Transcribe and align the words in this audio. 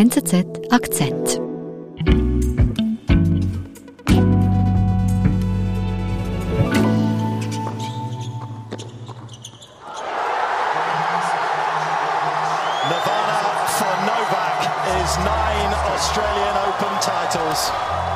NZZ 0.00 0.46
Akzent. 0.70 1.42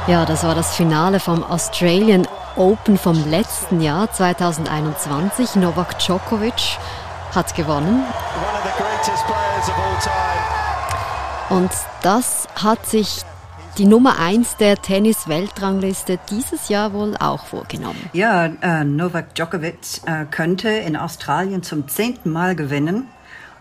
Ja, 0.07 0.25
das 0.25 0.43
war 0.43 0.55
das 0.55 0.75
Finale 0.75 1.21
vom 1.21 1.45
Australian 1.45 2.27
Open 2.57 2.97
vom 2.97 3.29
letzten 3.29 3.83
Jahr 3.83 4.11
2021. 4.11 5.57
Novak 5.57 5.99
Djokovic 5.99 6.79
hat 7.35 7.55
gewonnen. 7.55 8.05
Und 11.51 11.71
das 12.03 12.49
hat 12.55 12.87
sich 12.87 13.23
die 13.77 13.87
Nummer 13.87 14.19
1 14.19 14.57
der 14.57 14.77
Tennis-Weltrangliste 14.77 16.19
dieses 16.31 16.69
Jahr 16.69 16.93
wohl 16.93 17.17
auch 17.17 17.45
vorgenommen. 17.47 17.99
Ja, 18.13 18.47
äh, 18.47 18.85
Novak 18.85 19.35
Djokovic 19.35 20.01
äh, 20.07 20.25
könnte 20.31 20.69
in 20.69 20.97
Australien 20.97 21.63
zum 21.63 21.89
zehnten 21.89 22.31
Mal 22.31 22.55
gewinnen 22.55 23.09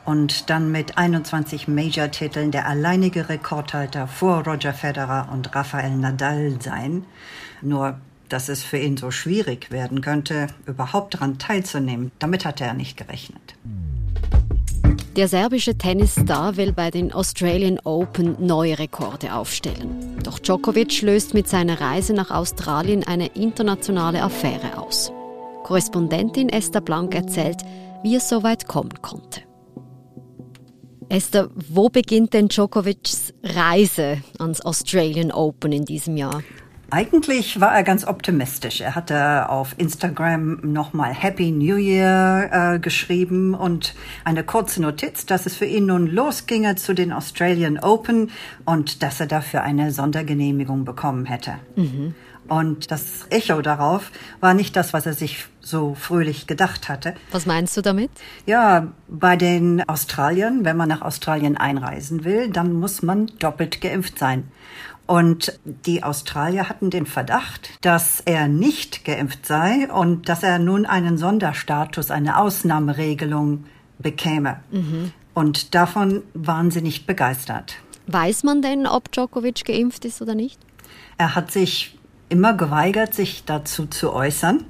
und 0.06 0.50
dann 0.50 0.72
mit 0.72 0.98
21 0.98 1.68
Major-Titeln 1.68 2.52
der 2.52 2.68
alleinige 2.68 3.30
Rekordhalter 3.30 4.08
vor 4.08 4.44
Roger 4.46 4.74
Federer 4.74 5.30
und 5.32 5.56
Rafael 5.56 5.96
Nadal 5.96 6.58
sein. 6.62 7.06
Nur, 7.62 7.98
dass 8.30 8.50
es 8.50 8.64
für 8.64 8.78
ihn 8.78 8.98
so 8.98 9.12
schwierig 9.12 9.72
werden 9.72 10.02
könnte, 10.02 10.48
überhaupt 10.66 11.16
daran 11.16 11.38
teilzunehmen, 11.38 12.12
damit 12.20 12.46
hatte 12.46 12.66
er 12.66 12.74
nicht 12.74 12.98
gerechnet. 12.98 13.56
Der 15.16 15.28
serbische 15.28 15.78
Tennisstar 15.78 16.58
will 16.58 16.74
bei 16.74 16.90
den 16.90 17.14
Australian 17.14 17.80
Open 17.84 18.36
neue 18.40 18.80
Rekorde 18.80 19.36
aufstellen. 19.36 20.18
Doch 20.24 20.40
Djokovic 20.40 21.04
löst 21.04 21.36
mit 21.36 21.48
seiner 21.48 21.80
Reise 21.80 22.14
nach 22.14 22.32
Australien 22.32 23.04
eine 23.04 23.28
internationale 23.28 24.24
Affäre 24.24 24.80
aus. 24.80 25.12
Korrespondentin 25.62 26.50
Esther 26.50 26.82
Blank 26.82 27.14
erzählt, 27.14 27.58
wie 28.02 28.16
es 28.16 28.28
so 28.28 28.42
weit 28.42 28.68
kommen 28.68 29.04
konnte. 29.04 29.42
Esther, 31.10 31.52
wo 31.70 31.90
beginnt 31.90 32.34
denn 32.34 32.48
Djokovics 32.48 33.36
Reise 33.44 34.24
ans 34.40 34.62
Australian 34.62 35.32
Open 35.32 35.74
in 35.74 35.86
diesem 35.86 36.18
Jahr? 36.18 36.42
Eigentlich 36.94 37.60
war 37.60 37.74
er 37.74 37.82
ganz 37.82 38.06
optimistisch. 38.06 38.80
Er 38.80 38.94
hatte 38.94 39.50
auf 39.50 39.74
Instagram 39.80 40.60
nochmal 40.62 41.12
Happy 41.12 41.50
New 41.50 41.78
Year 41.78 42.76
äh, 42.76 42.78
geschrieben 42.80 43.56
und 43.56 43.96
eine 44.26 44.44
kurze 44.44 44.80
Notiz, 44.80 45.26
dass 45.26 45.48
es 45.48 45.56
für 45.56 45.66
ihn 45.66 45.88
nun 45.88 46.06
losginge 46.06 46.76
zu 46.76 46.94
den 46.94 47.12
Australian 47.12 47.80
Open 47.80 48.30
und 48.66 49.02
dass 49.02 49.20
er 49.20 49.26
dafür 49.26 49.64
eine 49.64 49.92
Sondergenehmigung 49.92 50.86
bekommen 50.86 51.26
hätte. 51.26 51.56
Mhm. 51.76 52.14
Und 52.48 52.92
das 52.92 53.26
Echo 53.32 53.64
darauf 53.64 54.12
war 54.40 54.54
nicht 54.54 54.76
das, 54.76 54.94
was 54.94 55.08
er 55.08 55.14
sich 55.14 55.48
so 55.64 55.96
fröhlich 55.96 56.46
gedacht 56.46 56.90
hatte. 56.90 57.16
Was 57.32 57.46
meinst 57.46 57.76
du 57.78 57.82
damit? 57.82 58.12
Ja, 58.46 58.88
bei 59.08 59.36
den 59.36 59.88
Australiern, 59.88 60.66
wenn 60.66 60.78
man 60.78 60.90
nach 60.90 61.02
Australien 61.02 61.58
einreisen 61.58 62.24
will, 62.24 62.50
dann 62.50 62.74
muss 62.74 63.02
man 63.02 63.28
doppelt 63.40 63.82
geimpft 63.82 64.20
sein. 64.20 64.52
Und 65.06 65.60
die 65.64 66.04
Australier 66.04 66.70
hatten 66.70 66.90
den 66.90 67.06
Verdacht, 67.06 67.70
dass 67.82 68.22
er 68.22 68.48
nicht 68.48 69.04
geimpft 69.04 69.46
sei 69.46 69.92
und 69.92 70.30
dass 70.30 70.44
er 70.44 70.60
nun 70.60 70.86
einen 70.86 71.18
Sonderstatus, 71.18 72.10
eine 72.10 72.38
Ausnahmeregelung 72.38 73.66
bekäme. 74.00 74.60
Mhm. 74.72 75.12
Und 75.34 75.76
davon 75.76 76.24
waren 76.34 76.72
sie 76.72 76.82
nicht 76.82 77.06
begeistert. 77.06 77.76
Weiß 78.08 78.44
man 78.44 78.62
denn, 78.62 78.86
ob 78.86 79.12
Djokovic 79.12 79.66
geimpft 79.66 80.06
ist 80.06 80.22
oder 80.22 80.36
nicht? 80.36 80.60
Er 81.18 81.36
hat 81.36 81.52
sich 81.52 81.98
immer 82.30 82.54
geweigert, 82.54 83.14
sich 83.14 83.44
dazu 83.46 83.86
zu 83.86 84.14
äußern 84.14 84.66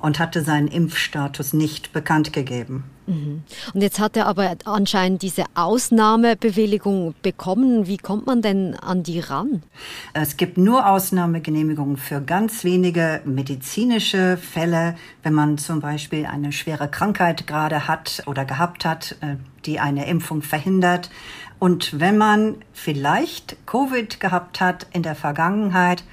und 0.00 0.18
hatte 0.18 0.42
seinen 0.42 0.68
Impfstatus 0.68 1.52
nicht 1.52 1.92
bekannt 1.92 2.32
gegeben. 2.32 2.84
Mhm. 3.06 3.42
Und 3.72 3.80
jetzt 3.80 3.98
hat 3.98 4.16
er 4.16 4.26
aber 4.26 4.56
anscheinend 4.64 5.22
diese 5.22 5.44
Ausnahmebewilligung 5.54 7.14
bekommen. 7.22 7.86
Wie 7.86 7.96
kommt 7.96 8.26
man 8.26 8.42
denn 8.42 8.74
an 8.74 9.02
die 9.02 9.20
ran? 9.20 9.62
Es 10.12 10.36
gibt 10.36 10.58
nur 10.58 10.88
Ausnahmegenehmigungen 10.88 11.96
für 11.96 12.20
ganz 12.20 12.64
wenige 12.64 13.20
medizinische 13.24 14.36
Fälle, 14.36 14.96
wenn 15.22 15.34
man 15.34 15.58
zum 15.58 15.80
Beispiel 15.80 16.26
eine 16.26 16.52
schwere 16.52 16.88
Krankheit 16.88 17.46
gerade 17.46 17.86
hat 17.86 18.22
oder 18.26 18.44
gehabt 18.44 18.84
hat, 18.84 19.16
äh, 19.20 19.36
die 19.64 19.80
eine 19.80 20.06
Impfung 20.06 20.42
verhindert. 20.42 21.10
Und 21.58 22.00
wenn 22.00 22.18
man 22.18 22.56
vielleicht 22.72 23.56
Covid 23.66 24.20
gehabt 24.20 24.60
hat 24.60 24.86
in 24.92 25.02
der 25.02 25.14
Vergangenheit, 25.14 26.04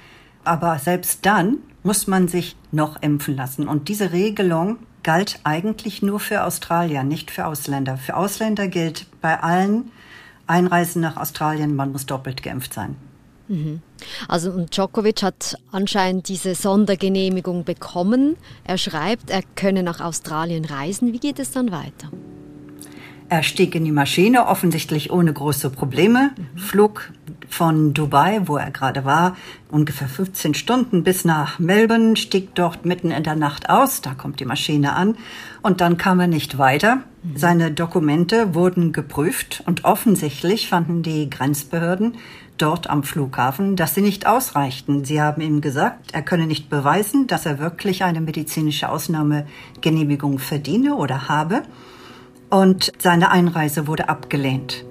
aber 0.44 0.78
selbst 0.78 1.26
dann 1.26 1.58
muss 1.84 2.08
man 2.08 2.26
sich 2.26 2.56
noch 2.72 3.00
impfen 3.00 3.36
lassen. 3.36 3.68
Und 3.68 3.88
diese 3.88 4.10
Regelung 4.10 4.78
galt 5.04 5.38
eigentlich 5.44 6.02
nur 6.02 6.18
für 6.18 6.42
Australier, 6.42 7.04
nicht 7.04 7.30
für 7.30 7.46
Ausländer. 7.46 7.96
Für 7.96 8.16
Ausländer 8.16 8.66
gilt 8.66 9.06
bei 9.20 9.38
allen 9.40 9.92
Einreisen 10.46 11.00
nach 11.00 11.16
Australien, 11.16 11.76
man 11.76 11.92
muss 11.92 12.06
doppelt 12.06 12.42
geimpft 12.42 12.74
sein. 12.74 12.96
Mhm. 13.48 13.82
Also 14.26 14.50
und 14.50 14.74
Djokovic 14.74 15.22
hat 15.22 15.58
anscheinend 15.70 16.28
diese 16.28 16.54
Sondergenehmigung 16.54 17.64
bekommen. 17.64 18.36
Er 18.64 18.78
schreibt, 18.78 19.30
er 19.30 19.42
könne 19.54 19.82
nach 19.82 20.00
Australien 20.00 20.64
reisen. 20.64 21.12
Wie 21.12 21.18
geht 21.18 21.38
es 21.38 21.50
dann 21.50 21.70
weiter? 21.70 22.10
Er 23.34 23.42
stieg 23.42 23.74
in 23.74 23.84
die 23.84 23.90
Maschine, 23.90 24.46
offensichtlich 24.46 25.10
ohne 25.10 25.32
große 25.32 25.68
Probleme, 25.70 26.30
mhm. 26.36 26.56
flog 26.56 27.10
von 27.48 27.92
Dubai, 27.92 28.42
wo 28.44 28.56
er 28.56 28.70
gerade 28.70 29.04
war, 29.04 29.36
ungefähr 29.72 30.06
15 30.06 30.54
Stunden 30.54 31.02
bis 31.02 31.24
nach 31.24 31.58
Melbourne, 31.58 32.14
stieg 32.14 32.54
dort 32.54 32.86
mitten 32.86 33.10
in 33.10 33.24
der 33.24 33.34
Nacht 33.34 33.68
aus, 33.68 34.02
da 34.02 34.14
kommt 34.14 34.38
die 34.38 34.44
Maschine 34.44 34.92
an, 34.92 35.16
und 35.62 35.80
dann 35.80 35.96
kam 35.96 36.20
er 36.20 36.28
nicht 36.28 36.58
weiter. 36.58 36.98
Mhm. 37.24 37.36
Seine 37.36 37.72
Dokumente 37.72 38.54
wurden 38.54 38.92
geprüft 38.92 39.64
und 39.66 39.84
offensichtlich 39.84 40.68
fanden 40.68 41.02
die 41.02 41.28
Grenzbehörden 41.28 42.14
dort 42.56 42.88
am 42.88 43.02
Flughafen, 43.02 43.74
dass 43.74 43.96
sie 43.96 44.00
nicht 44.00 44.28
ausreichten. 44.28 45.04
Sie 45.04 45.20
haben 45.20 45.42
ihm 45.42 45.60
gesagt, 45.60 46.12
er 46.12 46.22
könne 46.22 46.46
nicht 46.46 46.70
beweisen, 46.70 47.26
dass 47.26 47.46
er 47.46 47.58
wirklich 47.58 48.04
eine 48.04 48.20
medizinische 48.20 48.88
Ausnahmegenehmigung 48.88 50.38
verdiene 50.38 50.94
oder 50.94 51.28
habe 51.28 51.64
und 52.50 52.92
seine 52.98 53.30
Einreise 53.30 53.86
wurde 53.86 54.08
abgelehnt. 54.08 54.84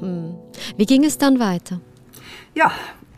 Hm. 0.00 0.34
Wie 0.76 0.86
ging 0.86 1.04
es 1.04 1.18
dann 1.18 1.38
weiter? 1.38 1.80
Ja, 2.54 2.72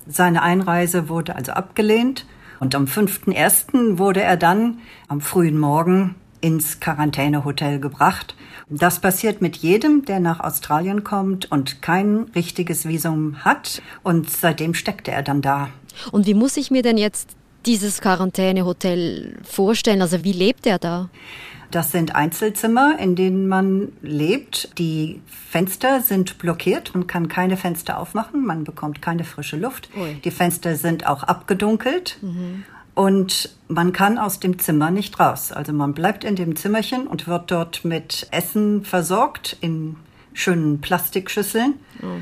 seine 0.06 0.42
Einreise 0.42 1.08
wurde 1.08 1.34
also 1.34 1.52
abgelehnt 1.52 2.26
und 2.60 2.74
am 2.74 2.84
5.1. 2.84 3.98
wurde 3.98 4.22
er 4.22 4.36
dann 4.36 4.78
am 5.08 5.20
frühen 5.20 5.58
Morgen 5.58 6.14
ins 6.40 6.78
Quarantänehotel 6.78 7.80
gebracht. 7.80 8.34
Das 8.68 9.00
passiert 9.00 9.40
mit 9.40 9.56
jedem, 9.56 10.04
der 10.04 10.20
nach 10.20 10.40
Australien 10.40 11.02
kommt 11.02 11.50
und 11.50 11.80
kein 11.80 12.26
richtiges 12.34 12.86
Visum 12.86 13.44
hat. 13.44 13.80
Und 14.02 14.28
seitdem 14.30 14.74
steckte 14.74 15.10
er 15.10 15.22
dann 15.22 15.40
da. 15.40 15.70
Und 16.12 16.26
wie 16.26 16.34
muss 16.34 16.56
ich 16.56 16.70
mir 16.70 16.82
denn 16.82 16.98
jetzt 16.98 17.30
dieses 17.64 18.02
Quarantänehotel 18.02 19.38
vorstellen? 19.42 20.02
Also 20.02 20.22
wie 20.22 20.32
lebt 20.32 20.66
er 20.66 20.78
da? 20.78 21.08
Das 21.74 21.90
sind 21.90 22.14
Einzelzimmer, 22.14 23.00
in 23.00 23.16
denen 23.16 23.48
man 23.48 23.90
lebt. 24.00 24.78
Die 24.78 25.20
Fenster 25.26 26.00
sind 26.02 26.38
blockiert, 26.38 26.94
man 26.94 27.08
kann 27.08 27.26
keine 27.26 27.56
Fenster 27.56 27.98
aufmachen, 27.98 28.46
man 28.46 28.62
bekommt 28.62 29.02
keine 29.02 29.24
frische 29.24 29.56
Luft. 29.56 29.88
Ui. 29.96 30.14
Die 30.22 30.30
Fenster 30.30 30.76
sind 30.76 31.08
auch 31.08 31.24
abgedunkelt. 31.24 32.18
Mhm. 32.22 32.62
Und 32.94 33.56
man 33.66 33.92
kann 33.92 34.18
aus 34.18 34.38
dem 34.38 34.60
Zimmer 34.60 34.92
nicht 34.92 35.18
raus. 35.18 35.50
Also 35.50 35.72
man 35.72 35.94
bleibt 35.94 36.22
in 36.22 36.36
dem 36.36 36.54
Zimmerchen 36.54 37.08
und 37.08 37.26
wird 37.26 37.50
dort 37.50 37.84
mit 37.84 38.28
Essen 38.30 38.84
versorgt 38.84 39.56
in 39.60 39.96
schönen 40.32 40.80
Plastikschüsseln. 40.80 41.74
Oh 42.02 42.20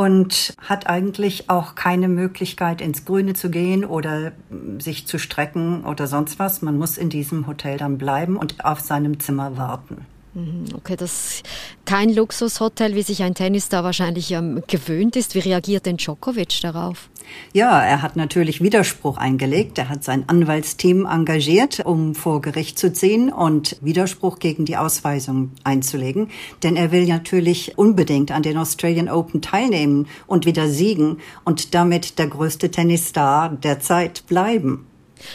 und 0.00 0.54
hat 0.62 0.86
eigentlich 0.86 1.50
auch 1.50 1.74
keine 1.74 2.08
Möglichkeit, 2.08 2.80
ins 2.80 3.04
Grüne 3.04 3.34
zu 3.34 3.50
gehen 3.50 3.84
oder 3.84 4.32
sich 4.78 5.06
zu 5.06 5.18
strecken 5.18 5.84
oder 5.84 6.06
sonst 6.06 6.38
was. 6.38 6.62
Man 6.62 6.78
muss 6.78 6.96
in 6.96 7.10
diesem 7.10 7.46
Hotel 7.46 7.76
dann 7.76 7.98
bleiben 7.98 8.38
und 8.38 8.64
auf 8.64 8.80
seinem 8.80 9.20
Zimmer 9.20 9.58
warten. 9.58 10.06
Mhm, 10.32 10.66
okay, 10.76 10.94
das 10.96 11.42
kein 11.84 12.14
Luxushotel, 12.14 12.94
wie 12.94 13.02
sich 13.02 13.22
ein 13.22 13.34
Tennisstar 13.34 13.82
wahrscheinlich 13.82 14.30
ähm, 14.30 14.62
gewöhnt 14.68 15.16
ist. 15.16 15.34
Wie 15.34 15.40
reagiert 15.40 15.86
denn 15.86 15.96
Djokovic 15.96 16.60
darauf? 16.62 17.10
Ja, 17.52 17.82
er 17.82 18.02
hat 18.02 18.16
natürlich 18.16 18.62
Widerspruch 18.62 19.16
eingelegt. 19.18 19.76
Er 19.78 19.88
hat 19.88 20.04
sein 20.04 20.28
Anwaltsteam 20.28 21.04
engagiert, 21.04 21.80
um 21.84 22.14
vor 22.14 22.40
Gericht 22.40 22.78
zu 22.78 22.92
ziehen 22.92 23.32
und 23.32 23.76
Widerspruch 23.80 24.38
gegen 24.38 24.64
die 24.64 24.76
Ausweisung 24.76 25.50
einzulegen. 25.64 26.28
Denn 26.62 26.76
er 26.76 26.92
will 26.92 27.06
natürlich 27.06 27.76
unbedingt 27.76 28.30
an 28.30 28.42
den 28.42 28.56
Australian 28.56 29.08
Open 29.08 29.42
teilnehmen 29.42 30.06
und 30.28 30.46
wieder 30.46 30.68
siegen 30.68 31.18
und 31.44 31.74
damit 31.74 32.18
der 32.20 32.28
größte 32.28 32.70
Tennisstar 32.70 33.50
der 33.50 33.80
Zeit 33.80 34.26
bleiben. 34.28 34.86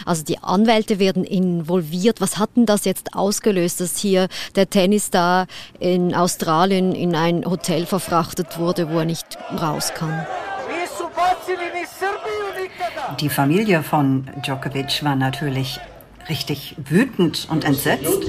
Also 0.06 0.24
die 0.24 0.40
Anwälte 0.40 1.00
werden 1.00 1.24
involviert. 1.24 2.22
Was 2.22 2.38
hat 2.38 2.52
denn 2.56 2.66
das 2.66 2.86
jetzt 2.86 3.16
ausgelöst, 3.16 3.82
dass 3.82 3.98
hier 3.98 4.28
der 4.56 4.70
Tennisstar 4.70 5.48
in 5.80 6.14
Australien 6.14 6.94
in 6.94 7.16
ein 7.16 7.46
Hotel 7.46 7.86
verfrachtet 7.86 8.58
wurde, 8.60 8.90
wo 8.90 9.00
er 9.00 9.06
nicht 9.06 9.38
raus 9.62 9.94
kann? 9.94 10.26
Die 13.20 13.30
Familie 13.30 13.84
von 13.84 14.30
Djokovic 14.46 15.04
war 15.04 15.16
natürlich 15.16 15.80
richtig 16.28 16.76
wütend 16.78 17.48
und 17.50 17.64
entsetzt. 17.64 18.26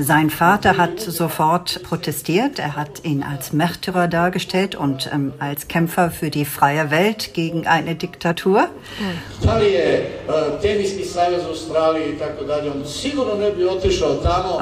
Sein 0.00 0.30
Vater 0.30 0.76
hat 0.76 1.00
sofort 1.00 1.82
protestiert. 1.82 2.60
Er 2.60 2.76
hat 2.76 3.04
ihn 3.04 3.24
als 3.24 3.52
Märtyrer 3.52 4.06
dargestellt 4.06 4.76
und 4.76 5.10
ähm, 5.12 5.32
als 5.40 5.66
Kämpfer 5.66 6.12
für 6.12 6.30
die 6.30 6.44
freie 6.44 6.92
Welt 6.92 7.34
gegen 7.34 7.66
eine 7.66 7.96
Diktatur. 7.96 8.68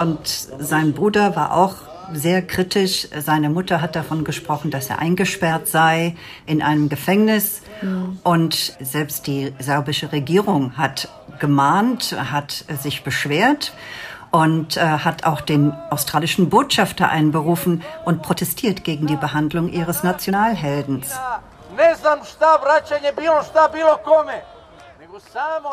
Und 0.00 0.28
sein 0.58 0.92
Bruder 0.94 1.36
war 1.36 1.54
auch 1.54 1.74
sehr 2.14 2.40
kritisch. 2.40 3.08
Seine 3.18 3.50
Mutter 3.50 3.82
hat 3.82 3.94
davon 3.94 4.24
gesprochen, 4.24 4.70
dass 4.70 4.88
er 4.88 5.00
eingesperrt 5.00 5.68
sei 5.68 6.16
in 6.46 6.62
einem 6.62 6.88
Gefängnis. 6.88 7.60
Und 8.22 8.74
selbst 8.80 9.26
die 9.26 9.52
serbische 9.58 10.12
Regierung 10.12 10.78
hat 10.78 11.10
gemahnt, 11.38 12.16
hat 12.32 12.64
sich 12.80 13.04
beschwert 13.04 13.74
und 14.36 14.76
äh, 14.76 14.80
hat 14.80 15.24
auch 15.24 15.40
den 15.40 15.72
australischen 15.88 16.50
Botschafter 16.50 17.08
einberufen 17.08 17.82
und 18.04 18.20
protestiert 18.20 18.84
gegen 18.84 19.06
die 19.06 19.16
Behandlung 19.16 19.72
ihres 19.72 20.02
Nationalheldens. 20.02 21.14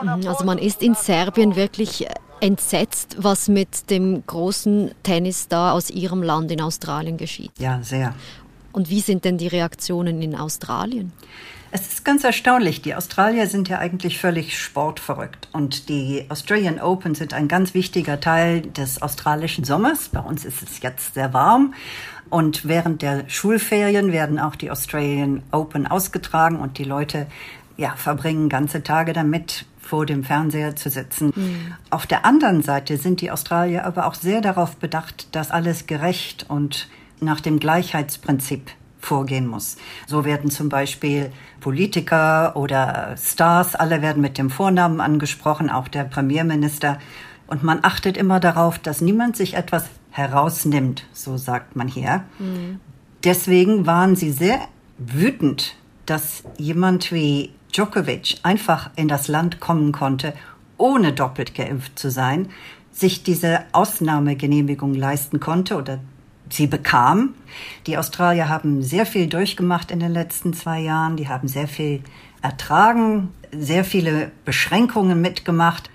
Mhm, 0.02 0.28
also 0.28 0.46
man 0.46 0.58
ist 0.58 0.82
in 0.82 0.96
Serbien 0.96 1.58
wirklich 1.58 2.08
entsetzt, 2.40 3.18
was 3.20 3.50
mit 3.50 3.90
dem 3.90 4.26
großen 4.26 4.96
Tennisstar 5.04 5.74
aus 5.74 5.90
ihrem 5.90 6.24
Land 6.24 6.50
in 6.50 6.62
Australien 6.62 7.18
geschieht. 7.18 7.52
Ja, 7.58 7.80
sehr. 7.82 8.14
Und 8.74 8.90
wie 8.90 9.00
sind 9.00 9.24
denn 9.24 9.38
die 9.38 9.48
Reaktionen 9.48 10.22
in 10.22 10.36
Australien? 10.36 11.14
Es 11.72 11.88
ist 11.88 12.06
ganz 12.06 12.24
erstaunlich. 12.24 12.82
Die 12.82 12.94
Australier 12.94 13.48
sind 13.48 13.70
ja 13.70 13.80
eigentlich 13.80 14.20
völlig 14.20 14.60
sportverrückt. 14.60 15.48
Und 15.54 15.90
die 15.90 16.26
Australian 16.30 16.80
Open 16.80 17.16
sind 17.16 17.34
ein 17.34 17.48
ganz 17.48 17.74
wichtiger 17.74 18.20
Teil 18.20 18.62
des 18.62 19.02
australischen 19.02 19.64
Sommers. 19.64 20.10
Bei 20.10 20.20
uns 20.20 20.46
ist 20.46 20.62
es 20.62 20.82
jetzt 20.82 21.16
sehr 21.16 21.34
warm. 21.34 21.74
Und 22.30 22.68
während 22.68 23.02
der 23.02 23.28
Schulferien 23.28 24.12
werden 24.12 24.40
auch 24.40 24.56
die 24.56 24.70
Australian 24.70 25.42
Open 25.52 25.88
ausgetragen 25.88 26.60
und 26.60 26.78
die 26.78 26.84
Leute 26.84 27.28
ja, 27.78 27.96
verbringen 27.96 28.50
ganze 28.50 28.84
Tage 28.84 29.14
damit, 29.14 29.66
vor 29.80 30.06
dem 30.06 30.24
Fernseher 30.24 30.76
zu 30.76 30.90
sitzen. 30.90 31.34
Mhm. 31.36 31.74
Auf 31.90 32.08
der 32.08 32.26
anderen 32.26 32.62
Seite 32.62 32.98
sind 32.98 33.20
die 33.22 33.32
Australier 33.32 33.86
aber 33.86 34.08
auch 34.08 34.16
sehr 34.16 34.42
darauf 34.42 34.78
bedacht, 34.78 35.36
dass 35.36 35.52
alles 35.52 35.88
gerecht 35.88 36.46
und 36.48 36.88
nach 37.24 37.42
dem 37.42 37.60
Gleichheitsprinzip 37.60 38.72
vorgehen 39.00 39.48
muss. 39.48 39.78
So 40.08 40.26
werden 40.26 40.50
zum 40.50 40.70
Beispiel 40.70 41.32
Politiker 41.60 42.56
oder 42.56 43.16
Stars, 43.18 43.76
alle 43.76 44.02
werden 44.02 44.22
mit 44.22 44.38
dem 44.38 44.50
Vornamen 44.50 45.02
angesprochen, 45.02 45.70
auch 45.70 45.88
der 45.88 46.06
Premierminister. 46.06 47.00
Und 47.48 47.64
man 47.64 47.80
achtet 47.84 48.18
immer 48.18 48.40
darauf, 48.40 48.80
dass 48.80 49.02
niemand 49.02 49.36
sich 49.36 49.56
etwas 49.56 49.86
herausnimmt, 50.12 51.06
so 51.12 51.38
sagt 51.38 51.76
man 51.76 51.88
hier. 51.88 52.24
Mhm. 52.40 52.80
Deswegen 53.24 53.86
waren 53.86 54.16
sie 54.16 54.32
sehr 54.32 54.60
wütend, 54.98 55.76
dass 56.06 56.44
jemand 56.58 57.12
wie 57.12 57.52
Djokovic 57.74 58.38
einfach 58.44 58.90
in 58.96 59.08
das 59.08 59.28
Land 59.28 59.60
kommen 59.60 59.92
konnte, 59.92 60.34
ohne 60.78 61.14
doppelt 61.14 61.56
geimpft 61.56 61.98
zu 61.98 62.12
sein, 62.12 62.50
sich 62.92 63.24
diese 63.24 63.62
Ausnahmegenehmigung 63.72 64.94
leisten 64.94 65.40
konnte 65.40 65.78
oder 65.78 66.00
sie 66.50 66.68
bekam. 66.68 67.34
Die 67.88 67.98
Australier 67.98 68.50
haben 68.50 68.82
sehr 68.82 69.06
viel 69.06 69.28
durchgemacht 69.28 69.92
in 69.92 70.00
den 70.00 70.12
letzten 70.12 70.54
zwei 70.54 70.80
Jahren. 70.80 71.18
Die 71.18 71.30
haben 71.30 71.48
sehr 71.48 71.68
viel 71.68 72.02
ertragen, 72.42 73.30
sehr 73.52 73.84
viele 73.84 74.32
Beschränkungen 74.46 75.22
mitgemacht. 75.22 75.90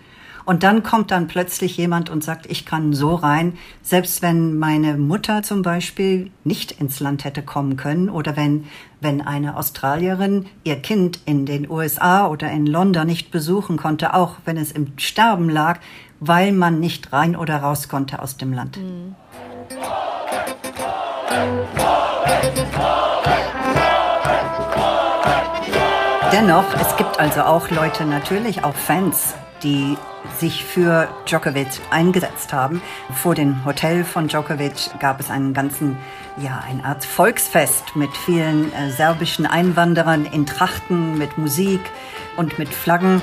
Und 0.48 0.62
dann 0.62 0.82
kommt 0.82 1.10
dann 1.10 1.26
plötzlich 1.26 1.76
jemand 1.76 2.08
und 2.08 2.24
sagt, 2.24 2.46
ich 2.50 2.64
kann 2.64 2.94
so 2.94 3.14
rein, 3.14 3.58
selbst 3.82 4.22
wenn 4.22 4.58
meine 4.58 4.96
Mutter 4.96 5.42
zum 5.42 5.60
Beispiel 5.60 6.30
nicht 6.42 6.72
ins 6.72 7.00
Land 7.00 7.24
hätte 7.24 7.42
kommen 7.42 7.76
können 7.76 8.08
oder 8.08 8.34
wenn, 8.34 8.64
wenn 9.02 9.20
eine 9.20 9.58
Australierin 9.58 10.46
ihr 10.64 10.76
Kind 10.76 11.20
in 11.26 11.44
den 11.44 11.70
USA 11.70 12.28
oder 12.28 12.50
in 12.50 12.64
London 12.64 13.06
nicht 13.06 13.30
besuchen 13.30 13.76
konnte, 13.76 14.14
auch 14.14 14.36
wenn 14.46 14.56
es 14.56 14.72
im 14.72 14.94
Sterben 14.96 15.50
lag, 15.50 15.80
weil 16.18 16.52
man 16.52 16.80
nicht 16.80 17.12
rein 17.12 17.36
oder 17.36 17.58
raus 17.58 17.90
konnte 17.90 18.22
aus 18.22 18.38
dem 18.38 18.54
Land. 18.54 18.78
Mhm. 18.78 19.16
Dennoch, 26.32 26.64
es 26.80 26.96
gibt 26.96 27.18
also 27.18 27.42
auch 27.42 27.70
Leute, 27.70 28.04
natürlich 28.04 28.62
auch 28.64 28.74
Fans, 28.74 29.34
die 29.62 29.96
sich 30.38 30.64
für 30.64 31.08
Djokovic 31.26 31.80
eingesetzt 31.90 32.52
haben. 32.52 32.82
Vor 33.14 33.34
dem 33.34 33.64
Hotel 33.64 34.04
von 34.04 34.28
Djokovic 34.28 34.90
gab 35.00 35.20
es 35.20 35.30
einen 35.30 35.54
ganzen, 35.54 35.96
ja, 36.36 36.62
eine 36.68 36.84
Art 36.84 37.04
Volksfest 37.04 37.96
mit 37.96 38.10
vielen 38.16 38.72
äh, 38.72 38.90
serbischen 38.90 39.46
Einwanderern 39.46 40.26
in 40.26 40.46
Trachten, 40.46 41.18
mit 41.18 41.38
Musik 41.38 41.80
und 42.36 42.58
mit 42.58 42.68
Flaggen. 42.68 43.20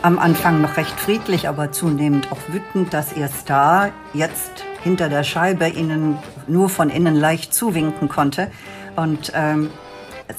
Am 0.00 0.20
Anfang 0.20 0.60
noch 0.60 0.76
recht 0.76 0.98
friedlich, 1.00 1.48
aber 1.48 1.72
zunehmend 1.72 2.30
auch 2.30 2.38
wütend, 2.52 2.94
dass 2.94 3.16
ihr 3.16 3.26
Star 3.26 3.90
jetzt 4.14 4.64
hinter 4.84 5.08
der 5.08 5.24
Scheibe 5.24 5.68
ihnen 5.68 6.18
nur 6.46 6.68
von 6.68 6.88
innen 6.88 7.16
leicht 7.16 7.52
zuwinken 7.52 8.08
konnte. 8.08 8.48
Und 8.94 9.32
ähm, 9.34 9.70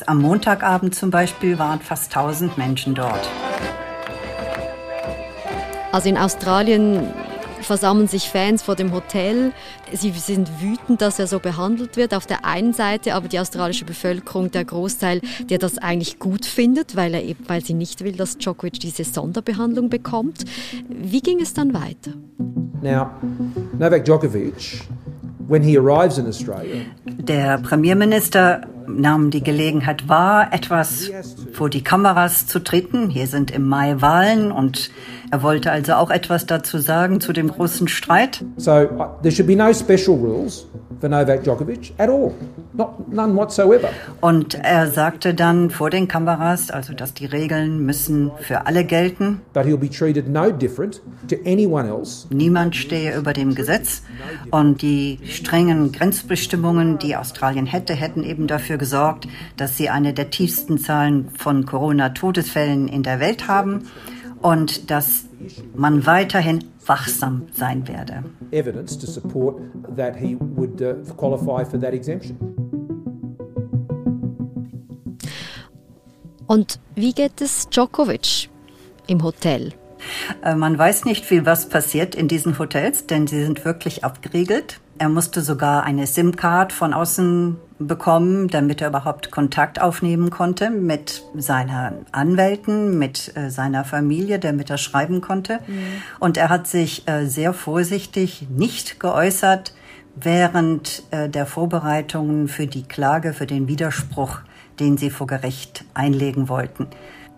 am 0.06 0.22
Montagabend 0.22 0.96
zum 0.96 1.12
Beispiel 1.12 1.60
waren 1.60 1.82
fast 1.82 2.16
1000 2.16 2.58
Menschen 2.58 2.96
dort. 2.96 3.28
Also 5.92 6.08
in 6.08 6.18
Australien 6.18 7.14
versammeln 7.62 8.08
sich 8.08 8.30
Fans 8.30 8.62
vor 8.62 8.76
dem 8.76 8.94
Hotel. 8.94 9.52
Sie 9.92 10.12
sind 10.12 10.50
wütend, 10.62 11.02
dass 11.02 11.20
er 11.20 11.28
so 11.28 11.40
behandelt 11.40 11.98
wird 11.98 12.14
auf 12.14 12.26
der 12.26 12.46
einen 12.46 12.74
Seite, 12.74 13.16
aber 13.16 13.28
die 13.28 13.40
australische 13.40 13.86
Bevölkerung, 13.86 14.52
der 14.52 14.66
Großteil, 14.66 15.22
der 15.50 15.58
das 15.58 15.78
eigentlich 15.78 16.20
gut 16.20 16.46
findet, 16.46 16.96
weil 16.96 17.14
er 17.14 17.24
eben, 17.24 17.44
weil 17.48 17.64
sie 17.64 17.74
nicht 17.74 18.04
will, 18.04 18.14
dass 18.14 18.38
Djokovic 18.38 18.80
diese 18.80 19.04
Sonderbehandlung 19.04 19.90
bekommt. 19.90 20.46
Wie 20.88 21.22
ging 21.22 21.42
es 21.42 21.54
dann 21.54 21.74
weiter? 21.74 22.12
Now, 22.82 23.10
Novak 23.78 24.06
Djokovic, 24.06 24.82
when 25.50 25.64
he 25.64 25.78
arrives 25.78 26.18
in 26.18 26.28
Australia, 26.28 26.86
der 27.06 27.58
Premierminister 27.58 28.62
nahm 28.88 29.32
die 29.32 29.44
Gelegenheit 29.44 30.08
wahr, 30.08 30.54
etwas 30.54 31.12
vor 31.54 31.70
die 31.70 31.84
Kameras 31.84 32.48
zu 32.48 32.60
treten. 32.60 33.10
Hier 33.10 33.28
sind 33.28 33.52
im 33.52 33.68
Mai 33.68 34.02
Wahlen 34.02 34.52
und 34.52 34.92
er 35.32 35.44
wollte 35.44 35.72
also 35.72 35.94
auch 35.94 36.10
etwas 36.10 36.46
dazu 36.46 36.78
sagen 36.80 37.20
zu 37.20 37.34
dem 37.34 37.50
großen 37.50 37.88
Streit. 37.88 38.44
So 38.58 38.72
uh, 38.72 39.22
there 39.22 39.32
should 39.32 39.48
be 39.48 39.56
no 39.56 39.74
special 39.74 40.18
rules 40.18 40.66
for 41.00 41.10
Novak 41.10 41.44
Djokovic 41.44 41.92
at 41.98 42.10
all. 42.10 42.34
Not, 42.74 43.12
none 43.12 43.36
whatsoever. 43.36 43.90
Und 44.22 44.56
er 44.56 44.88
sagte 44.88 45.34
dann 45.34 45.70
vor 45.70 45.90
den 45.90 46.08
Kameras, 46.08 46.72
also 46.72 46.94
dass 46.94 47.14
die 47.14 47.26
Regeln 47.26 47.86
müssen 47.86 48.32
für 48.40 48.66
alle 48.66 48.84
gelten. 48.84 49.42
But 49.54 49.66
he'll 49.66 49.78
be 49.78 49.90
treated 49.90 50.28
no 50.28 50.52
different 50.52 51.02
to 51.30 51.36
anyone 51.46 51.88
else. 51.88 52.28
Niemand 52.30 52.76
stehe 52.76 53.18
über 53.18 53.34
dem 53.34 53.56
Gesetz 53.56 54.04
und 54.52 54.82
die 54.82 55.20
strengen 55.26 55.92
Grenzbestimmungen, 55.92 57.00
die 57.00 57.16
Australien 57.16 57.66
hätte, 57.66 57.94
hätten 57.94 58.24
eben 58.24 58.48
dafür 58.48 58.78
gesorgt, 58.78 59.28
dass 59.58 59.78
sie 59.78 59.90
eine 59.90 60.14
der 60.14 60.30
tiefsten 60.30 60.78
Zahlen 60.78 61.30
von 61.38 61.66
Corona-Todesfällen 61.66 62.88
in 62.88 63.04
der 63.04 63.20
Welt 63.20 63.48
haben 63.48 63.84
und 64.42 64.92
dass 64.92 65.29
man 65.76 66.06
weiterhin 66.06 66.64
wachsam 66.86 67.48
sein 67.54 67.88
werde. 67.88 68.24
Evidence 68.52 68.98
to 68.98 69.08
support 69.08 69.62
that 69.96 70.16
he 70.16 70.38
would 70.56 70.82
uh, 70.82 70.96
qualify 71.16 71.64
for 71.64 71.80
that 71.80 71.94
exemption. 71.94 72.38
Und 76.48 76.80
wie 76.96 77.14
geht 77.14 77.42
es 77.42 77.70
Djokovic 77.70 78.50
im 79.08 79.22
Hotel? 79.22 79.74
Äh, 80.44 80.56
man 80.56 80.78
weiß 80.78 81.06
nicht 81.06 81.26
viel, 81.26 81.46
was 81.46 81.70
passiert 81.70 82.16
in 82.16 82.28
diesen 82.28 82.58
Hotels, 82.60 83.08
denn 83.08 83.28
sie 83.28 83.44
sind 83.44 83.66
wirklich 83.66 84.04
abgeriegelt. 84.04 84.80
Er 84.98 85.10
musste 85.10 85.42
sogar 85.42 85.84
eine 85.84 86.08
SIM-Card 86.08 86.74
von 86.74 86.94
außen 86.94 87.58
bekommen, 87.80 88.50
damit 88.50 88.82
er 88.82 88.90
überhaupt 88.90 89.32
Kontakt 89.32 89.82
aufnehmen 89.82 90.30
konnte 90.30 90.70
mit 90.70 91.24
seinen 91.36 92.06
Anwälten, 92.12 92.98
mit 92.98 93.36
äh, 93.36 93.50
seiner 93.50 93.86
Familie, 93.86 94.40
damit 94.40 94.70
er 94.70 94.78
schreiben 94.78 95.22
konnte. 95.22 95.60
Mhm. 95.68 96.02
Und 96.20 96.38
er 96.38 96.50
hat 96.50 96.68
sich 96.68 97.08
äh, 97.08 97.26
sehr 97.26 97.54
vorsichtig 97.54 98.48
nicht 98.50 99.00
geäußert 99.00 99.74
während 100.16 101.04
äh, 101.12 101.30
der 101.30 101.46
Vorbereitungen 101.46 102.50
für 102.50 102.68
die 102.68 102.84
Klage, 102.84 103.32
für 103.32 103.46
den 103.46 103.68
Widerspruch 103.68 104.42
den 104.80 104.98
sie 104.98 105.10
vor 105.10 105.28
Gericht 105.28 105.84
einlegen 105.94 106.50
wollten. 106.50 106.88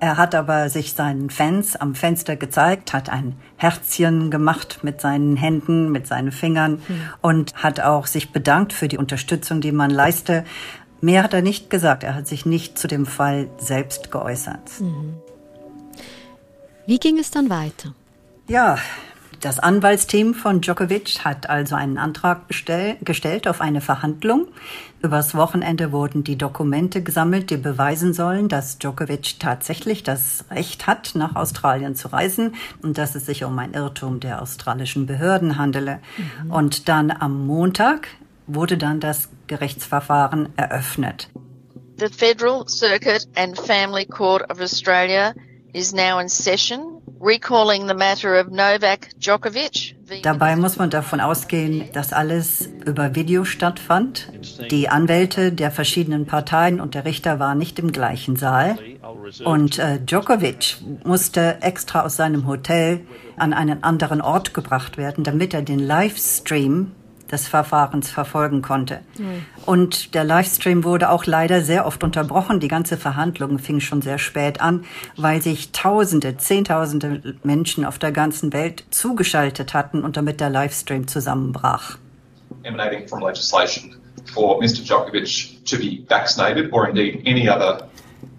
Er 0.01 0.17
hat 0.17 0.34
aber 0.34 0.67
sich 0.70 0.93
seinen 0.93 1.29
Fans 1.29 1.75
am 1.75 1.93
Fenster 1.93 2.36
gezeigt, 2.36 2.91
hat 2.91 3.10
ein 3.10 3.36
Herzchen 3.55 4.31
gemacht 4.31 4.79
mit 4.81 5.00
seinen 5.00 5.36
Händen, 5.36 5.91
mit 5.91 6.08
seinen 6.08 6.31
Fingern 6.31 6.81
mhm. 6.88 7.01
und 7.22 7.53
hat 7.53 7.81
auch 7.81 8.08
sich 8.08 8.31
bedankt 8.31 8.74
für 8.74 8.88
die 8.88 8.98
Unterstützung, 8.98 9.62
die 9.62 9.72
man 9.72 9.91
leiste. 9.91 10.43
Mehr 11.01 11.22
hat 11.22 11.36
er 11.36 11.43
nicht 11.43 11.70
gesagt. 11.70 12.03
Er 12.03 12.15
hat 12.15 12.27
sich 12.27 12.48
nicht 12.48 12.79
zu 12.79 12.88
dem 12.88 13.05
Fall 13.05 13.48
selbst 13.60 14.12
geäußert. 14.12 14.72
Mhm. 14.79 15.17
Wie 16.88 16.98
ging 16.98 17.20
es 17.20 17.29
dann 17.29 17.51
weiter? 17.51 17.93
Ja, 18.48 18.79
das 19.42 19.60
Anwaltsteam 19.60 20.34
von 20.34 20.62
Djokovic 20.62 21.26
hat 21.26 21.50
also 21.50 21.76
einen 21.76 21.98
Antrag 21.98 22.48
bestell, 22.48 22.98
gestellt 23.02 23.48
auf 23.48 23.60
eine 23.60 23.82
Verhandlung. 23.82 24.48
Übers 25.02 25.34
Wochenende 25.34 25.92
wurden 25.92 26.24
die 26.24 26.38
Dokumente 26.38 27.02
gesammelt, 27.02 27.50
die 27.50 27.58
beweisen 27.58 28.14
sollen, 28.14 28.50
dass 28.50 28.78
Djokovic 28.78 29.40
tatsächlich 29.40 30.04
das 30.04 30.46
Recht 30.52 30.86
hat, 30.86 31.16
nach 31.16 31.36
Australien 31.36 31.96
zu 31.96 32.10
reisen 32.10 32.54
und 32.84 33.00
dass 33.00 33.16
es 33.16 33.26
sich 33.26 33.44
um 33.44 33.58
ein 33.58 33.74
Irrtum 33.74 34.20
der 34.20 34.42
australischen 34.42 35.08
Behörden 35.08 35.58
handele. 35.58 36.00
Mhm. 36.44 36.52
Und 36.52 36.88
dann 36.88 37.10
am 37.10 37.48
Montag 37.48 38.10
wurde 38.46 38.78
dann 38.78 39.00
das 39.00 39.30
Gerichtsverfahren 39.48 40.50
eröffnet. 40.56 41.30
The 41.98 42.10
Federal 42.10 42.68
Circuit 42.68 43.28
and 43.36 43.60
Family 43.60 44.06
Court 44.06 44.50
of 44.52 44.62
Australia 44.62 45.34
is 45.74 45.94
now 45.94 46.20
in 46.20 46.30
session 46.30 47.00
recalling 47.22 47.88
the 47.88 47.94
matter 47.94 48.40
of 48.40 48.48
Novak 48.50 49.10
Djokovic. 49.20 49.96
Dabei 50.24 50.56
muss 50.56 50.78
man 50.78 50.90
davon 50.90 51.22
ausgehen, 51.22 51.86
dass 51.94 52.12
alles 52.12 52.70
über 52.86 53.16
Video 53.16 53.46
stattfand. 53.46 54.32
Die 54.72 54.90
Anwälte 54.90 55.51
der 55.51 55.72
verschiedenen 55.72 56.25
Parteien 56.25 56.82
und 56.82 56.96
der 56.96 57.06
Richter 57.06 57.40
waren 57.40 57.60
nicht 57.60 57.80
im 57.80 57.92
gleichen 57.92 58.36
Saal. 58.36 58.78
Und 59.46 59.78
äh, 59.80 60.00
Djokovic 60.00 60.78
musste 61.06 61.62
extra 61.62 62.01
aus 62.01 62.18
seinem 62.18 62.48
Hotel 62.48 63.01
an 63.38 63.54
einen 63.54 63.84
anderen 63.84 64.22
Ort 64.22 64.54
gebracht 64.54 64.98
werden, 64.98 65.24
damit 65.24 65.54
er 65.54 65.62
den 65.62 65.80
Livestream 65.80 66.92
des 67.32 67.48
Verfahrens 67.48 68.10
verfolgen 68.10 68.62
konnte. 68.62 69.00
Mhm. 69.18 69.46
Und 69.66 70.14
der 70.14 70.24
Livestream 70.24 70.84
wurde 70.84 71.10
auch 71.10 71.26
leider 71.26 71.62
sehr 71.62 71.86
oft 71.86 72.04
unterbrochen. 72.04 72.60
Die 72.60 72.68
ganze 72.68 72.98
Verhandlung 72.98 73.60
fing 73.60 73.80
schon 73.80 74.02
sehr 74.02 74.18
spät 74.18 74.62
an, 74.62 74.86
weil 75.18 75.42
sich 75.42 75.72
Tausende, 75.72 76.38
Zehntausende 76.38 77.36
Menschen 77.44 77.86
auf 77.86 78.00
der 78.00 78.12
ganzen 78.12 78.54
Welt 78.54 78.84
zugeschaltet 78.92 79.74
hatten 79.74 80.04
und 80.04 80.18
damit 80.18 80.40
der 80.40 80.50
Livestream 80.50 81.08
zusammenbrach. 81.08 81.98
Emanating 82.64 83.08
from 83.08 83.22
legislation 83.22 83.96
for 84.34 84.62
Mr. 84.62 84.84
Djokovic 84.84 85.64
to 85.66 85.78
be 85.78 86.04
vaccinated 86.08 86.72
or 86.74 86.88
indeed 86.88 87.24
any 87.26 87.50
other 87.50 87.88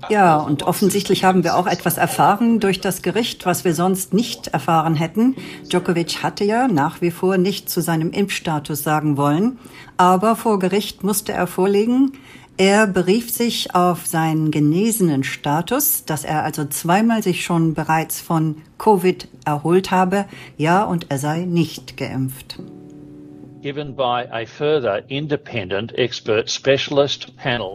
ja, 0.09 0.37
und 0.37 0.65
offensichtlich 0.65 1.25
haben 1.25 1.45
wir 1.45 1.57
auch 1.57 1.67
etwas 1.67 1.97
erfahren 1.97 2.61
durch 2.61 2.81
das 2.81 3.03
Gericht, 3.03 3.47
was 3.47 3.65
wir 3.65 3.75
sonst 3.75 4.13
nicht 4.13 4.49
erfahren 4.49 4.95
hätten. 4.95 5.37
Djokovic 5.71 6.23
hatte 6.23 6.45
ja 6.45 6.69
nach 6.69 7.01
wie 7.01 7.11
vor 7.11 7.39
nicht 7.39 7.69
zu 7.71 7.81
seinem 7.81 8.11
Impfstatus 8.11 8.83
sagen 8.83 9.17
wollen, 9.17 9.59
aber 9.97 10.37
vor 10.37 10.59
Gericht 10.59 11.05
musste 11.05 11.33
er 11.33 11.47
vorlegen, 11.47 12.13
er 12.59 12.87
berief 12.87 13.31
sich 13.31 13.75
auf 13.75 14.07
seinen 14.07 14.51
genesenen 14.51 15.25
Status, 15.25 16.05
dass 16.05 16.23
er 16.23 16.45
also 16.45 16.67
zweimal 16.67 17.23
sich 17.23 17.45
schon 17.45 17.73
bereits 17.73 18.21
von 18.21 18.57
Covid 18.79 19.27
erholt 19.45 19.91
habe, 19.91 20.27
ja, 20.59 20.85
und 20.85 21.07
er 21.09 21.19
sei 21.19 21.47
nicht 21.47 21.97
geimpft 21.97 22.59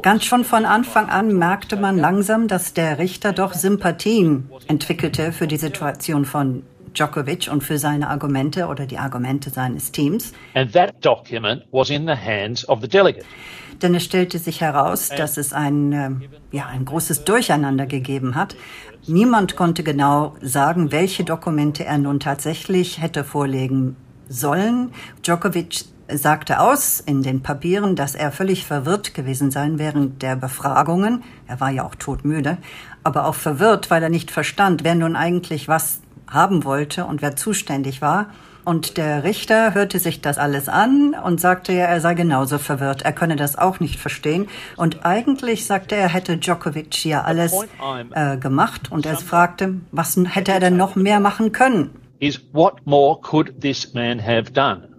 Ganz 0.01 0.25
schon 0.25 0.43
von 0.43 0.65
Anfang 0.65 1.09
an 1.09 1.37
merkte 1.37 1.75
man 1.77 1.97
langsam, 1.97 2.47
dass 2.47 2.73
der 2.73 2.99
Richter 2.99 3.31
doch 3.31 3.53
Sympathien 3.53 4.49
entwickelte 4.67 5.31
für 5.31 5.47
die 5.47 5.55
Situation 5.57 6.25
von 6.25 6.63
Djokovic 6.93 7.49
und 7.51 7.63
für 7.63 7.77
seine 7.77 8.09
Argumente 8.09 8.67
oder 8.67 8.85
die 8.85 8.97
Argumente 8.97 9.49
seines 9.49 9.91
Teams. 9.91 10.33
And 10.55 10.73
that 10.73 10.93
document 11.05 11.63
was 11.71 11.89
in 11.89 12.05
the 12.05 12.15
hands 12.15 12.67
of 12.67 12.81
the 12.81 12.87
delegate. 12.87 13.25
Denn 13.81 13.95
es 13.95 14.03
stellte 14.03 14.39
sich 14.39 14.61
heraus, 14.61 15.09
dass 15.09 15.37
es 15.37 15.53
ein, 15.53 15.93
äh, 15.93 16.09
ja, 16.51 16.65
ein 16.65 16.83
großes 16.83 17.23
Durcheinander 17.23 17.85
gegeben 17.85 18.35
hat. 18.35 18.55
Niemand 19.05 19.55
konnte 19.55 19.83
genau 19.83 20.35
sagen, 20.41 20.91
welche 20.91 21.23
Dokumente 21.23 21.85
er 21.85 21.99
nun 21.99 22.19
tatsächlich 22.19 22.99
hätte 23.01 23.23
vorlegen 23.23 23.95
sollen. 24.29 24.91
Djokovic 25.23 25.85
sagte 26.11 26.59
aus 26.59 26.99
in 26.99 27.21
den 27.23 27.43
Papieren, 27.43 27.95
dass 27.95 28.15
er 28.15 28.31
völlig 28.31 28.65
verwirrt 28.65 29.13
gewesen 29.13 29.51
sein 29.51 29.77
während 29.79 30.21
der 30.21 30.35
Befragungen. 30.35 31.23
Er 31.47 31.59
war 31.59 31.69
ja 31.69 31.83
auch 31.83 31.95
todmüde, 31.95 32.57
aber 33.03 33.25
auch 33.25 33.35
verwirrt, 33.35 33.91
weil 33.91 34.03
er 34.03 34.09
nicht 34.09 34.31
verstand, 34.31 34.83
wer 34.83 34.95
nun 34.95 35.15
eigentlich 35.15 35.67
was 35.67 35.99
haben 36.29 36.63
wollte 36.63 37.05
und 37.05 37.21
wer 37.21 37.35
zuständig 37.35 38.01
war. 38.01 38.27
Und 38.67 38.97
der 38.97 39.23
Richter 39.23 39.73
hörte 39.73 39.97
sich 39.97 40.19
das 40.19 40.37
alles 40.37 40.67
an 40.67 41.15
und 41.23 41.39
sagte 41.39 41.71
ja, 41.71 41.85
er 41.85 42.01
sei 42.01 42.15
genauso 42.15 42.57
verwirrt. 42.57 43.01
Er 43.03 43.13
könne 43.13 43.37
das 43.37 43.57
auch 43.57 43.79
nicht 43.79 43.97
verstehen. 43.97 44.49
Und 44.75 45.05
eigentlich 45.05 45.65
sagte 45.65 45.95
er, 45.95 46.09
hätte 46.09 46.35
Djokovic 46.37 47.05
ja 47.05 47.23
alles 47.23 47.55
äh, 48.11 48.35
gemacht. 48.35 48.91
Und 48.91 49.05
er 49.05 49.15
fragte, 49.15 49.75
was 49.93 50.17
hätte 50.17 50.51
er 50.51 50.59
denn 50.59 50.75
noch 50.75 50.97
mehr 50.97 51.21
machen 51.21 51.53
können? 51.53 51.91
Is 52.19 52.39
what 52.53 52.85
more 52.85 53.19
could 53.21 53.61
this 53.61 53.93
man 53.93 54.19
have 54.19 54.51
done? 54.51 54.89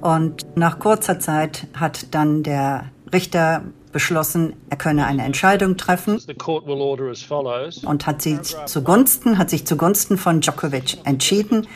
Und 0.00 0.46
nach 0.56 0.78
kurzer 0.78 1.18
Zeit 1.18 1.66
hat 1.74 2.14
dann 2.14 2.42
der 2.42 2.92
Richter 3.12 3.62
beschlossen, 3.92 4.52
er 4.68 4.76
könne 4.76 5.06
eine 5.06 5.24
Entscheidung 5.24 5.78
treffen. 5.78 6.20
Und 7.84 8.06
hat 8.06 8.20
sie 8.22 8.42
zugunsten, 8.42 9.38
hat 9.38 9.48
sich 9.48 9.66
zugunsten 9.66 10.18
von 10.18 10.42
Djokovic 10.42 10.98
entschieden 11.04 11.66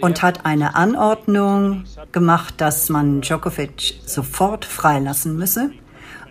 und 0.00 0.22
hat 0.22 0.46
eine 0.46 0.74
Anordnung 0.74 1.84
gemacht, 2.12 2.54
dass 2.62 2.88
man 2.88 3.20
Djokovic 3.20 4.00
sofort 4.06 4.64
freilassen 4.64 5.36
müsse 5.36 5.70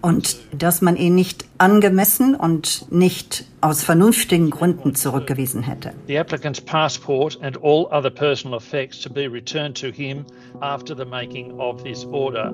und 0.06 0.38
dass 0.52 0.82
man 0.82 0.98
ihn 0.98 1.16
nicht 1.16 1.46
angemessen 1.58 2.36
und 2.36 2.92
nicht 2.92 3.44
aus 3.60 3.84
vernünftigen 3.84 4.52
Gründen 4.52 4.94
zurückgewiesen 4.94 5.64
hätte. 5.64 5.94
The 6.06 6.20
applicant's 6.20 6.62
passport 6.62 7.40
and 7.42 7.58
all 7.64 7.88
other 7.92 8.12
personal 8.12 8.60
effects 8.60 9.02
to 9.02 9.10
be 9.10 9.28
returned 9.28 9.76
to 9.82 9.88
him 9.88 10.24
after 10.60 10.96
the 10.96 11.06
making 11.06 11.60
of 11.60 11.82
this 11.82 12.06
order. 12.06 12.54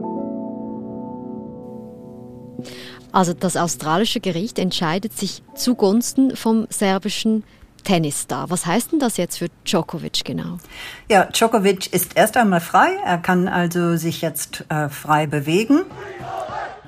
Also 3.11 3.33
das 3.33 3.57
australische 3.57 4.21
Gericht 4.21 4.57
entscheidet 4.57 5.17
sich 5.17 5.43
zugunsten 5.53 6.37
vom 6.37 6.67
serbischen 6.69 7.43
Tennisstar. 7.83 8.49
Was 8.49 8.65
heißt 8.65 8.93
denn 8.93 8.99
das 8.99 9.17
jetzt 9.17 9.39
für 9.39 9.49
Djokovic 9.65 10.23
genau? 10.23 10.57
Ja, 11.09 11.25
Djokovic 11.25 11.91
ist 11.93 12.15
erst 12.15 12.37
einmal 12.37 12.61
frei. 12.61 12.97
Er 13.05 13.17
kann 13.17 13.47
also 13.47 13.97
sich 13.97 14.21
jetzt 14.21 14.63
äh, 14.69 14.87
frei 14.87 15.27
bewegen. 15.27 15.81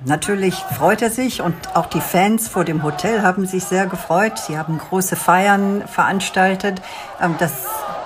Natürlich 0.05 0.55
freut 0.55 1.01
er 1.01 1.09
sich 1.09 1.41
und 1.41 1.55
auch 1.75 1.85
die 1.85 2.01
Fans 2.01 2.49
vor 2.49 2.65
dem 2.65 2.83
Hotel 2.83 3.21
haben 3.21 3.45
sich 3.45 3.63
sehr 3.63 3.87
gefreut. 3.87 4.37
Sie 4.37 4.57
haben 4.57 4.77
große 4.77 5.15
Feiern 5.15 5.87
veranstaltet. 5.87 6.81
Ähm, 7.21 7.35
das 7.39 7.53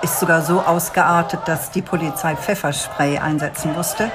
ist 0.02 0.20
sogar 0.20 0.42
so 0.42 0.60
ausgeartet, 0.60 1.40
dass 1.46 1.72
die 1.72 1.82
Polizei 1.82 2.36
Pfefferspray 2.36 3.18
einsetzen 3.18 3.72
musste. 3.72 4.12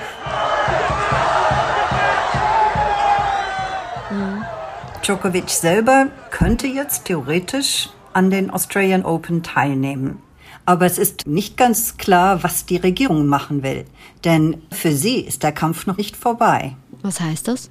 Djokovic 5.01 5.49
selber 5.49 6.07
könnte 6.31 6.67
jetzt 6.67 7.05
theoretisch 7.05 7.89
an 8.13 8.29
den 8.29 8.49
Australian 8.49 9.03
Open 9.03 9.43
teilnehmen. 9.43 10.21
Aber 10.65 10.85
es 10.85 10.97
ist 10.97 11.27
nicht 11.27 11.57
ganz 11.57 11.97
klar, 11.97 12.43
was 12.43 12.65
die 12.65 12.77
Regierung 12.77 13.25
machen 13.25 13.63
will. 13.63 13.83
Denn 14.23 14.61
für 14.71 14.93
sie 14.93 15.19
ist 15.19 15.43
der 15.43 15.51
Kampf 15.51 15.85
noch 15.85 15.97
nicht 15.97 16.15
vorbei. 16.15 16.77
Was 17.03 17.19
heißt 17.19 17.48
das? 17.50 17.69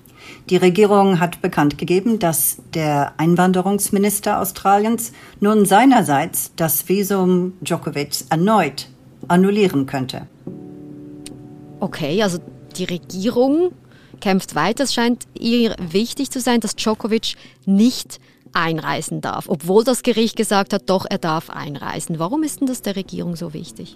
Die 0.50 0.56
Regierung 0.56 1.18
hat 1.18 1.42
bekannt 1.42 1.78
gegeben, 1.78 2.18
dass 2.18 2.58
der 2.74 3.14
Einwanderungsminister 3.16 4.40
Australiens 4.40 5.12
nun 5.40 5.64
seinerseits 5.64 6.52
das 6.54 6.88
Visum 6.88 7.54
Djokovic 7.60 8.24
erneut 8.28 8.88
annullieren 9.28 9.86
könnte. 9.86 10.26
Okay, 11.80 12.22
also 12.22 12.38
die 12.76 12.84
Regierung 12.84 13.72
kämpft 14.20 14.54
weiter. 14.54 14.84
Es 14.84 14.94
scheint 14.94 15.26
ihr 15.38 15.74
wichtig 15.80 16.30
zu 16.30 16.40
sein, 16.40 16.60
dass 16.60 16.76
Djokovic 16.76 17.34
nicht 17.64 18.20
einreisen 18.52 19.20
darf, 19.22 19.48
obwohl 19.48 19.82
das 19.82 20.02
Gericht 20.02 20.36
gesagt 20.36 20.72
hat, 20.72 20.90
doch, 20.90 21.06
er 21.08 21.18
darf 21.18 21.48
einreisen. 21.50 22.18
Warum 22.18 22.42
ist 22.42 22.60
denn 22.60 22.68
das 22.68 22.82
der 22.82 22.96
Regierung 22.96 23.34
so 23.34 23.54
wichtig? 23.54 23.94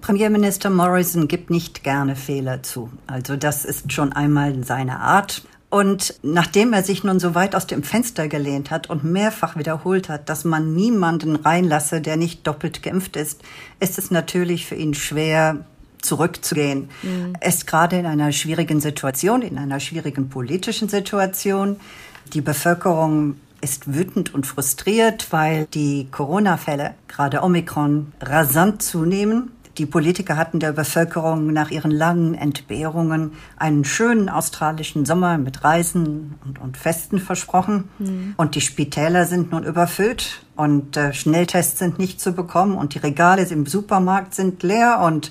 Premierminister 0.00 0.70
Morrison 0.70 1.28
gibt 1.28 1.50
nicht 1.50 1.82
gerne 1.82 2.16
Fehler 2.16 2.62
zu. 2.62 2.90
Also 3.06 3.36
das 3.36 3.64
ist 3.64 3.92
schon 3.92 4.12
einmal 4.12 4.64
seine 4.64 5.00
Art. 5.00 5.42
Und 5.68 6.14
nachdem 6.22 6.72
er 6.72 6.84
sich 6.84 7.02
nun 7.02 7.18
so 7.18 7.34
weit 7.34 7.56
aus 7.56 7.66
dem 7.66 7.82
Fenster 7.82 8.28
gelehnt 8.28 8.70
hat 8.70 8.88
und 8.88 9.04
mehrfach 9.04 9.56
wiederholt 9.56 10.08
hat, 10.08 10.28
dass 10.28 10.44
man 10.44 10.74
niemanden 10.74 11.36
reinlasse, 11.36 12.00
der 12.00 12.16
nicht 12.16 12.46
doppelt 12.46 12.82
geimpft 12.82 13.16
ist, 13.16 13.42
ist 13.80 13.98
es 13.98 14.10
natürlich 14.10 14.66
für 14.66 14.76
ihn 14.76 14.94
schwer, 14.94 15.64
zurückzugehen. 16.02 16.88
Mhm. 17.02 17.34
Er 17.40 17.48
ist 17.48 17.66
gerade 17.66 17.98
in 17.98 18.06
einer 18.06 18.32
schwierigen 18.32 18.80
Situation, 18.80 19.42
in 19.42 19.58
einer 19.58 19.80
schwierigen 19.80 20.28
politischen 20.28 20.88
Situation. 20.88 21.76
Die 22.32 22.40
Bevölkerung 22.40 23.36
ist 23.60 23.92
wütend 23.92 24.32
und 24.32 24.46
frustriert, 24.46 25.28
weil 25.32 25.66
die 25.66 26.08
Corona-Fälle, 26.10 26.94
gerade 27.08 27.42
Omikron, 27.42 28.12
rasant 28.20 28.82
zunehmen. 28.82 29.50
Die 29.78 29.84
Politiker 29.84 30.36
hatten 30.36 30.58
der 30.58 30.72
Bevölkerung 30.72 31.52
nach 31.52 31.70
ihren 31.70 31.90
langen 31.90 32.34
Entbehrungen 32.34 33.32
einen 33.58 33.84
schönen 33.84 34.30
australischen 34.30 35.04
Sommer 35.04 35.36
mit 35.36 35.64
Reisen 35.64 36.34
und, 36.44 36.58
und 36.58 36.76
Festen 36.78 37.18
versprochen. 37.18 37.90
Mhm. 37.98 38.34
Und 38.38 38.54
die 38.54 38.62
Spitäler 38.62 39.26
sind 39.26 39.52
nun 39.52 39.64
überfüllt 39.64 40.46
und 40.56 40.96
äh, 40.96 41.12
Schnelltests 41.12 41.78
sind 41.78 41.98
nicht 41.98 42.20
zu 42.22 42.32
bekommen 42.32 42.74
und 42.76 42.94
die 42.94 42.98
Regale 42.98 43.42
im 43.46 43.66
Supermarkt 43.66 44.34
sind 44.34 44.62
leer 44.62 45.00
und 45.04 45.30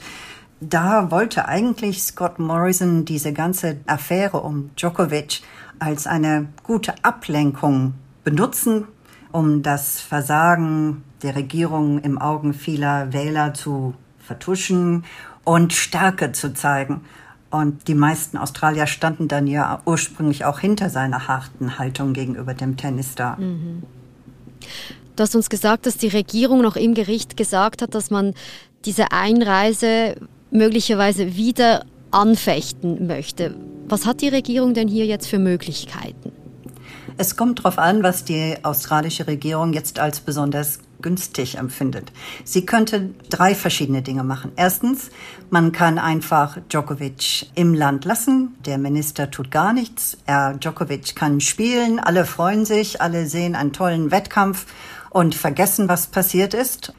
da 0.62 1.12
wollte 1.12 1.48
eigentlich 1.48 2.04
Scott 2.04 2.40
Morrison 2.40 3.04
diese 3.04 3.34
ganze 3.34 3.78
Affäre 3.88 4.42
um 4.42 4.70
Djokovic 4.76 5.42
als 5.80 6.08
eine 6.08 6.48
gute 6.64 6.94
Ablenkung 7.04 7.96
benutzen, 8.24 8.86
um 9.32 9.64
das 9.64 10.00
Versagen 10.00 11.04
der 11.24 11.36
Regierung 11.36 12.00
im 12.00 12.18
Augen 12.20 12.54
vieler 12.54 13.12
Wähler 13.12 13.54
zu 13.54 13.96
vertuschen 14.26 15.06
und 15.44 15.74
Stärke 15.74 16.32
zu 16.32 16.54
zeigen. 16.54 17.02
Und 17.52 17.88
die 17.88 17.96
meisten 17.96 18.38
Australier 18.38 18.88
standen 18.88 19.28
dann 19.28 19.48
ja 19.48 19.82
ursprünglich 19.86 20.46
auch 20.46 20.60
hinter 20.60 20.90
seiner 20.90 21.28
harten 21.28 21.78
Haltung 21.80 22.14
gegenüber 22.14 22.54
dem 22.54 22.76
Tennisstar. 22.76 23.40
Mhm. 23.40 23.84
Du 25.16 25.24
hast 25.24 25.36
uns 25.36 25.50
gesagt, 25.50 25.86
dass 25.86 25.96
die 25.98 26.10
Regierung 26.10 26.62
noch 26.62 26.76
im 26.76 26.94
Gericht 26.94 27.38
gesagt 27.38 27.82
hat, 27.82 27.96
dass 27.96 28.12
man 28.12 28.34
diese 28.84 29.12
Einreise 29.12 30.16
möglicherweise 30.52 31.36
wieder 31.36 31.86
anfechten 32.12 33.08
möchte. 33.08 33.56
Was 33.88 34.06
hat 34.06 34.22
die 34.22 34.30
Regierung 34.30 34.74
denn 34.74 34.88
hier 34.88 35.06
jetzt 35.06 35.28
für 35.28 35.40
Möglichkeiten? 35.40 36.32
Es 37.18 37.38
kommt 37.38 37.60
darauf 37.60 37.78
an, 37.78 38.04
was 38.04 38.26
die 38.26 38.56
australische 38.64 39.28
Regierung 39.28 39.74
jetzt 39.74 40.00
als 40.00 40.20
besonders 40.20 40.80
günstig 41.02 41.58
empfindet. 41.58 42.12
Sie 42.44 42.66
könnte 42.66 43.12
drei 43.30 43.56
verschiedene 43.56 44.02
Dinge 44.02 44.24
machen. 44.24 44.52
Erstens, 44.56 45.10
man 45.50 45.72
kann 45.72 46.00
einfach 46.00 46.58
Djokovic 46.70 47.48
im 47.56 47.74
Land 47.74 48.06
lassen. 48.06 48.56
Der 48.66 48.78
Minister 48.78 49.32
tut 49.32 49.52
gar 49.52 49.74
nichts. 49.74 50.18
Er, 50.26 50.54
Djokovic 50.54 51.16
kann 51.16 51.42
spielen. 51.42 52.00
Alle 52.00 52.26
freuen 52.26 52.66
sich. 52.66 53.02
Alle 53.02 53.28
sehen 53.28 53.56
einen 53.56 53.74
tollen 53.74 54.12
Wettkampf 54.12 54.66
und 55.10 55.36
vergessen, 55.36 55.88
was 55.88 56.08
passiert 56.08 56.54
ist. 56.54 56.94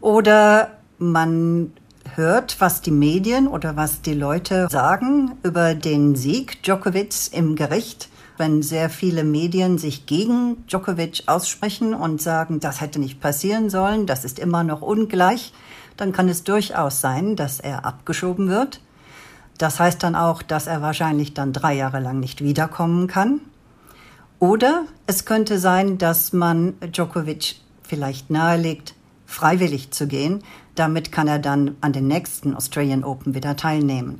Oder 0.00 0.78
man 0.98 1.72
hört, 2.14 2.60
was 2.60 2.80
die 2.80 2.90
Medien 2.90 3.48
oder 3.48 3.76
was 3.76 4.02
die 4.02 4.14
Leute 4.14 4.68
sagen 4.70 5.32
über 5.42 5.74
den 5.74 6.14
Sieg 6.14 6.62
Djokovic 6.62 7.32
im 7.32 7.56
Gericht 7.56 8.08
wenn 8.38 8.62
sehr 8.62 8.90
viele 8.90 9.24
Medien 9.24 9.78
sich 9.78 10.06
gegen 10.06 10.66
Djokovic 10.66 11.24
aussprechen 11.26 11.94
und 11.94 12.20
sagen, 12.20 12.60
das 12.60 12.80
hätte 12.80 12.98
nicht 12.98 13.20
passieren 13.20 13.70
sollen, 13.70 14.06
das 14.06 14.24
ist 14.24 14.38
immer 14.38 14.64
noch 14.64 14.82
ungleich, 14.82 15.52
dann 15.96 16.12
kann 16.12 16.28
es 16.28 16.44
durchaus 16.44 17.00
sein, 17.00 17.36
dass 17.36 17.60
er 17.60 17.84
abgeschoben 17.84 18.48
wird. 18.48 18.80
Das 19.58 19.80
heißt 19.80 20.02
dann 20.02 20.14
auch, 20.14 20.42
dass 20.42 20.66
er 20.66 20.82
wahrscheinlich 20.82 21.34
dann 21.34 21.52
drei 21.52 21.74
Jahre 21.74 22.00
lang 22.00 22.20
nicht 22.20 22.42
wiederkommen 22.42 23.06
kann. 23.06 23.40
Oder 24.38 24.84
es 25.06 25.24
könnte 25.24 25.58
sein, 25.58 25.96
dass 25.96 26.32
man 26.32 26.74
Djokovic 26.80 27.56
vielleicht 27.82 28.28
nahelegt, 28.30 28.94
freiwillig 29.24 29.92
zu 29.92 30.06
gehen. 30.06 30.42
Damit 30.74 31.10
kann 31.10 31.26
er 31.26 31.38
dann 31.38 31.76
an 31.80 31.92
den 31.92 32.06
nächsten 32.06 32.54
Australian 32.54 33.02
Open 33.02 33.34
wieder 33.34 33.56
teilnehmen. 33.56 34.18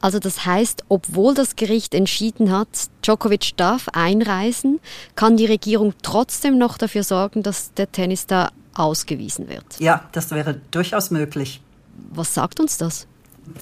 Also 0.00 0.18
das 0.18 0.44
heißt, 0.44 0.84
obwohl 0.88 1.34
das 1.34 1.56
Gericht 1.56 1.94
entschieden 1.94 2.52
hat, 2.52 2.68
Djokovic 3.02 3.56
darf 3.56 3.88
einreisen, 3.92 4.78
kann 5.14 5.36
die 5.36 5.46
Regierung 5.46 5.94
trotzdem 6.02 6.58
noch 6.58 6.78
dafür 6.78 7.02
sorgen, 7.02 7.42
dass 7.42 7.72
der 7.74 7.90
Tennis 7.90 8.26
da 8.26 8.50
ausgewiesen 8.74 9.48
wird. 9.48 9.64
Ja, 9.78 10.04
das 10.12 10.30
wäre 10.30 10.60
durchaus 10.70 11.10
möglich. 11.10 11.62
Was 12.10 12.34
sagt 12.34 12.60
uns 12.60 12.76
das? 12.76 13.06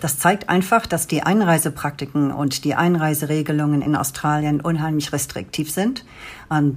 Das 0.01 0.19
zeigt 0.19 0.49
einfach, 0.49 0.87
dass 0.87 1.07
die 1.07 1.23
Einreisepraktiken 1.23 2.33
und 2.33 2.65
die 2.65 2.75
Einreiseregelungen 2.75 3.83
in 3.83 3.95
Australien 3.95 4.61
unheimlich 4.61 5.13
restriktiv 5.13 5.71
sind, 5.71 6.05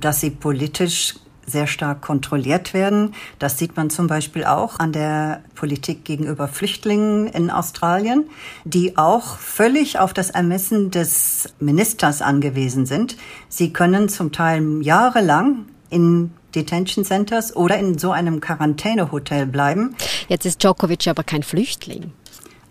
dass 0.01 0.19
sie 0.19 0.29
politisch 0.29 1.15
sehr 1.47 1.65
stark 1.65 2.01
kontrolliert 2.01 2.73
werden. 2.73 3.15
Das 3.39 3.57
sieht 3.57 3.75
man 3.77 3.89
zum 3.89 4.07
Beispiel 4.07 4.43
auch 4.43 4.79
an 4.79 4.91
der 4.91 5.41
Politik 5.55 6.03
gegenüber 6.03 6.47
Flüchtlingen 6.47 7.27
in 7.27 7.49
Australien, 7.49 8.25
die 8.65 8.97
auch 8.97 9.37
völlig 9.37 9.97
auf 9.97 10.13
das 10.13 10.29
Ermessen 10.29 10.91
des 10.91 11.49
Ministers 11.59 12.21
angewiesen 12.21 12.85
sind. 12.85 13.15
Sie 13.47 13.71
können 13.71 14.09
zum 14.09 14.31
Teil 14.31 14.81
jahrelang 14.81 15.65
in 15.89 16.31
Detention 16.53 17.05
Centers 17.05 17.55
oder 17.55 17.77
in 17.77 17.97
so 17.97 18.11
einem 18.11 18.41
Quarantänehotel 18.41 19.45
bleiben. 19.45 19.95
Jetzt 20.27 20.45
ist 20.45 20.63
Djokovic 20.63 21.07
aber 21.07 21.23
kein 21.23 21.43
Flüchtling. 21.43 22.11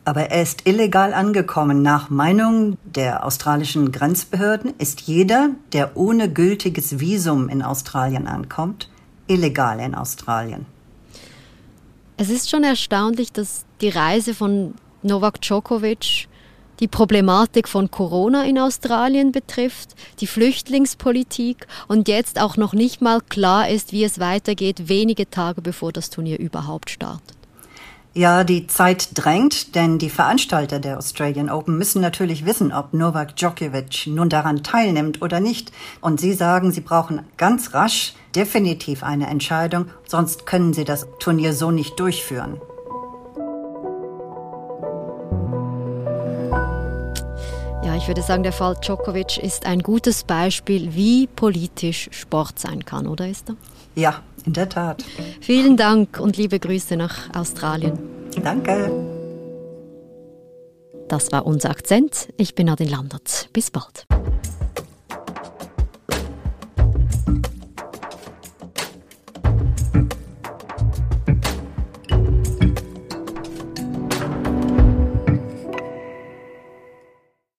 Aber 0.07 0.31
er 0.31 0.40
ist 0.40 0.69
illegal 0.69 1.12
angekommen. 1.12 1.83
Nach 1.83 2.11
Meinung 2.11 2.79
der 2.85 3.27
australischen 3.27 3.90
Grenzbehörden 3.90 4.73
ist 4.79 5.01
jeder, 5.01 5.51
der 5.73 5.97
ohne 5.97 6.33
gültiges 6.33 7.01
Visum 7.01 7.49
in 7.49 7.61
Australien 7.61 8.29
ankommt, 8.29 8.88
illegal 9.27 9.81
in 9.81 9.97
Australien. 9.97 10.64
Es 12.16 12.31
ist 12.31 12.49
schon 12.49 12.62
erstaunlich, 12.62 13.33
dass 13.33 13.64
die 13.81 13.88
Reise 13.88 14.33
von 14.33 14.75
Novak 15.03 15.40
Djokovic 15.40 16.29
die 16.79 16.88
Problematik 16.88 17.66
von 17.69 17.90
Corona 17.90 18.45
in 18.45 18.61
Australien 18.61 19.33
betrifft, 19.33 19.97
die 20.21 20.29
Flüchtlingspolitik 20.29 21.66
und 21.88 22.07
jetzt 22.07 22.40
auch 22.40 22.57
noch 22.57 22.75
nicht 22.75 23.03
mal 23.03 23.21
klar 23.23 23.69
ist, 23.69 23.90
wie 23.90 24.05
es 24.05 24.21
weitergeht, 24.21 24.88
wenige 24.88 25.29
Tage 25.29 25.62
bevor 25.62 25.90
das 25.90 26.11
Turnier 26.11 26.38
überhaupt 26.38 26.90
startet. 26.90 27.37
Ja, 28.17 28.45
die 28.45 28.67
Zeit 28.67 29.11
drängt, 29.13 29.75
denn 29.75 29.99
die 29.99 30.09
Veranstalter 30.09 30.81
der 30.81 30.97
Australian 30.97 31.51
Open 31.51 31.77
müssen 31.77 32.01
natürlich 32.01 32.47
wissen, 32.47 32.73
ob 32.73 32.95
Novak 32.95 33.37
Djokovic 33.37 34.07
nun 34.07 34.31
daran 34.31 34.63
teilnimmt 34.63 35.21
oder 35.21 35.39
nicht. 35.39 35.71
Und 36.01 36.19
sie 36.19 36.33
sagen, 36.33 36.73
sie 36.73 36.81
brauchen 36.81 37.27
ganz 37.37 37.75
rasch 37.75 38.15
definitiv 38.35 39.03
eine 39.03 39.27
Entscheidung, 39.27 39.89
sonst 40.07 40.47
können 40.47 40.73
sie 40.73 40.85
das 40.85 41.07
Turnier 41.19 41.53
so 41.53 41.71
nicht 41.71 42.01
durchführen. 42.01 42.59
Ja, 47.85 47.97
ich 47.97 48.09
würde 48.09 48.23
sagen, 48.23 48.45
der 48.45 48.53
Fall 48.53 48.77
Djokovic 48.77 49.37
ist 49.37 49.67
ein 49.67 49.81
gutes 49.81 50.25
Beispiel, 50.25 50.95
wie 50.95 51.27
politisch 51.27 52.09
Sport 52.13 52.59
sein 52.61 52.87
kann, 52.87 53.09
oder 53.09 53.29
Esther? 53.29 53.57
Ja, 53.97 54.23
in 54.45 54.53
der 54.53 54.69
Tat. 54.69 55.03
Vielen 55.41 55.77
Dank 55.77 56.21
und 56.21 56.37
liebe 56.37 56.61
Grüße 56.61 56.97
nach 56.97 57.35
Australien. 57.35 57.99
Danke. 58.43 58.91
Das 61.09 61.33
war 61.33 61.47
unser 61.47 61.71
Akzent. 61.71 62.29
Ich 62.37 62.55
bin 62.55 62.67
Nadine 62.67 62.91
Landert. 62.91 63.49
Bis 63.53 63.71
bald. 63.71 64.07